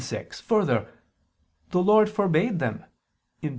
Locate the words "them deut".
2.57-3.49